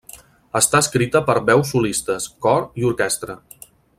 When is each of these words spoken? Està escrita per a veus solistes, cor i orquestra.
Està 0.59 0.79
escrita 0.85 1.21
per 1.27 1.35
a 1.41 1.43
veus 1.51 1.75
solistes, 1.75 2.27
cor 2.47 2.65
i 2.83 2.91
orquestra. 2.93 3.37